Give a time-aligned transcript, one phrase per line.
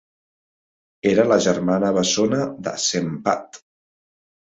[1.09, 3.65] Era la germana bessona de Sempad.